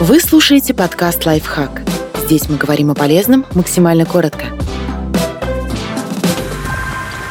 Вы 0.00 0.18
слушаете 0.18 0.72
подкаст 0.72 1.26
«Лайфхак». 1.26 1.82
Здесь 2.24 2.48
мы 2.48 2.56
говорим 2.56 2.90
о 2.90 2.94
полезном 2.94 3.44
максимально 3.54 4.06
коротко. 4.06 4.46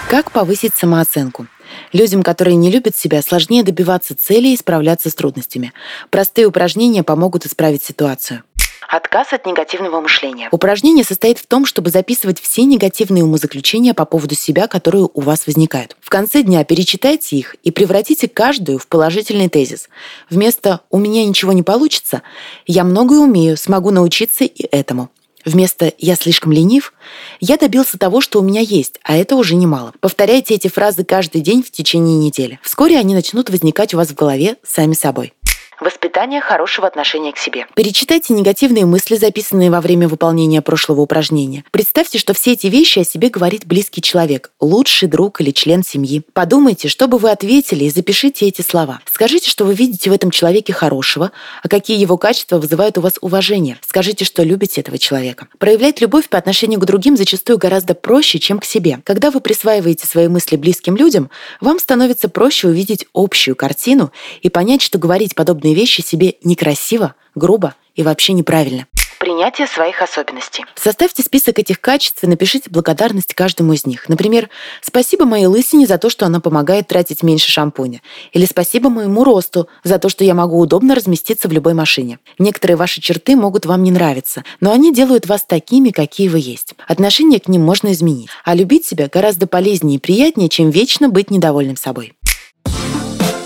Как 0.08 0.30
повысить 0.32 0.76
самооценку? 0.76 1.47
Людям, 1.94 2.21
которые 2.21 2.55
не 2.58 2.70
любят 2.70 2.96
себя, 2.96 3.24
сложнее 3.24 3.63
добиваться 3.63 4.16
целей 4.16 4.54
и 4.54 4.58
справляться 4.58 5.10
с 5.10 5.16
трудностями. 5.16 5.74
Простые 6.12 6.46
упражнения 6.46 7.02
помогут 7.02 7.48
исправить 7.48 7.82
ситуацию. 7.82 8.44
Отказ 8.90 9.34
от 9.34 9.46
негативного 9.46 10.02
мышления. 10.02 10.50
Упражнение 10.52 11.04
состоит 11.04 11.38
в 11.38 11.46
том, 11.46 11.68
чтобы 11.68 11.92
записывать 11.92 12.42
все 12.42 12.64
негативные 12.64 13.23
умозаключения 13.23 13.94
по 13.94 14.04
поводу 14.04 14.34
себя, 14.34 14.68
которые 14.68 15.08
у 15.14 15.22
вас 15.22 15.46
возникают. 15.46 15.96
В 16.02 16.10
конце 16.10 16.42
дня 16.42 16.64
перечитайте 16.64 17.36
их 17.36 17.55
и 17.64 17.70
превратите 17.70 18.28
каждую 18.28 18.80
в 18.80 18.88
положительный 18.88 19.48
тезис. 19.48 19.90
Вместо 20.32 20.82
«у 20.90 20.98
меня 20.98 21.23
ничего 21.23 21.54
не 21.54 21.62
получится» 21.62 22.23
«я 22.66 22.84
многое 22.84 23.20
умею, 23.20 23.58
смогу 23.58 23.91
научиться 23.91 24.44
и 24.44 24.63
этому». 24.72 25.10
Вместо 25.46 25.94
«я 25.99 26.16
слишком 26.16 26.52
ленив» 26.52 26.94
я 27.40 27.58
добился 27.58 27.99
того, 27.99 28.21
что 28.21 28.40
у 28.40 28.44
меня 28.44 28.62
есть, 28.62 28.99
а 29.04 29.16
это 29.16 29.35
уже 29.35 29.55
немало. 29.55 29.94
Повторяйте 29.99 30.55
эти 30.55 30.68
фразы 30.68 31.04
каждый 31.04 31.41
день 31.41 31.63
в 31.63 31.70
течение 31.70 32.18
недели. 32.18 32.60
Вскоре 32.63 32.98
они 32.98 33.13
начнут 33.13 33.52
возникать 33.52 33.94
у 33.94 33.98
вас 33.98 34.10
в 34.10 34.16
голове 34.16 34.58
сами 34.63 34.94
собой. 34.94 35.34
Воспитание 35.80 36.42
хорошего 36.42 36.88
отношения 36.88 37.32
к 37.32 37.38
себе. 37.38 37.66
Перечитайте 37.74 38.34
негативные 38.34 38.86
мысли, 38.86 39.16
записанные 39.16 39.72
во 39.72 39.80
время 39.80 40.10
выполнения 40.10 40.62
прошлого 40.62 41.00
упражнения. 41.02 41.64
Представьте, 41.72 42.18
что 42.18 42.34
все 42.34 42.52
эти 42.52 42.68
вещи 42.68 43.00
о 43.00 43.05
себе 43.05 43.30
говорит 43.30 43.66
близкий 43.66 44.02
человек, 44.02 44.52
лучший 44.60 45.08
друг 45.08 45.40
или 45.40 45.52
член 45.52 45.82
семьи. 45.84 46.22
Подумайте, 46.34 46.90
что 46.90 47.08
бы 47.08 47.18
вы 47.18 47.32
ответили 47.32 47.86
и 47.86 47.90
запишите 47.90 48.46
эти 48.46 48.62
слова. 48.62 49.00
Скажите, 49.10 49.50
что 49.50 49.64
вы 49.64 49.74
видите 49.74 50.10
в 50.10 50.14
этом 50.14 50.32
человеке 50.32 50.74
хорошего, 50.74 51.32
а 51.64 51.70
какие 51.70 51.98
его 51.98 52.18
качества 52.18 52.58
вызывают 52.58 52.98
у 52.98 53.02
вас 53.02 53.14
уважение. 53.22 53.77
Скажите, 53.88 54.26
что 54.26 54.44
любите 54.44 54.82
этого 54.82 54.98
человека. 54.98 55.48
Проявлять 55.60 56.02
любовь 56.02 56.27
по 56.27 56.38
отношению 56.38 56.82
к 56.82 56.86
другим 56.86 57.16
зачастую 57.16 57.58
гораздо 57.58 57.93
проще, 57.96 58.40
чем 58.40 58.60
к 58.60 58.66
себе. 58.66 58.99
Когда 59.05 59.32
вы 59.32 59.40
присваиваете 59.40 60.05
свои 60.05 60.27
мысли 60.27 60.58
близким 60.58 60.98
людям, 60.98 61.30
вам 61.62 61.80
становится 61.80 62.27
проще 62.27 62.68
увидеть 62.68 63.05
общую 63.14 63.55
картину 63.55 64.12
и 64.41 64.50
понять, 64.50 64.81
что 64.81 64.97
говорить 64.97 65.36
подобные 65.36 65.69
подобные 65.69 65.75
вещи 65.75 66.01
себе 66.01 66.35
некрасиво, 66.44 67.16
грубо 67.35 67.75
и 67.95 68.03
вообще 68.03 68.34
неправильно. 68.34 68.88
Принятие 69.19 69.67
своих 69.67 70.01
особенностей. 70.01 70.63
Составьте 70.75 71.23
список 71.23 71.59
этих 71.59 71.81
качеств 71.81 72.23
и 72.23 72.28
напишите 72.28 72.69
благодарность 72.69 73.34
каждому 73.34 73.73
из 73.73 73.85
них. 73.85 74.07
Например, 74.07 74.50
«Спасибо 74.81 75.25
моей 75.25 75.45
лысине 75.47 75.85
за 75.85 75.97
то, 75.97 76.09
что 76.09 76.25
она 76.25 76.40
помогает 76.40 76.88
тратить 76.88 77.22
меньше 77.22 77.51
шампуня». 77.51 78.01
Или 78.31 78.45
«Спасибо 78.45 78.90
моему 78.90 79.25
росту 79.25 79.67
за 79.84 80.00
то, 80.00 80.07
что 80.07 80.23
я 80.23 80.34
могу 80.34 80.57
удобно 80.57 80.95
разместиться 80.95 81.50
в 81.50 81.51
любой 81.51 81.73
машине». 81.73 82.19
Некоторые 82.40 82.78
ваши 82.78 83.01
черты 83.01 83.35
могут 83.35 83.66
вам 83.66 83.84
не 83.84 83.91
нравиться, 83.91 84.45
но 84.62 84.72
они 84.72 84.94
делают 84.94 85.28
вас 85.28 85.44
такими, 85.44 85.90
какие 85.90 86.29
вы 86.29 86.40
есть. 86.40 86.75
Отношение 86.88 87.41
к 87.41 87.50
ним 87.50 87.63
можно 87.63 87.91
изменить. 87.91 88.29
А 88.45 88.56
любить 88.56 88.85
себя 88.85 89.09
гораздо 89.12 89.47
полезнее 89.47 89.97
и 89.97 90.00
приятнее, 90.00 90.47
чем 90.47 90.69
вечно 90.69 91.09
быть 91.09 91.29
недовольным 91.29 91.75
собой. 91.75 92.13